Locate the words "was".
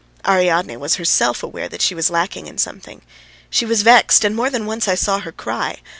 0.77-0.95, 1.93-2.09, 3.67-3.83